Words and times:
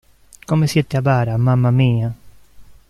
Come 0.45 0.65
siete 0.65 0.97
avara, 0.97 1.37
mamma 1.37 1.69
mia! 1.69 2.11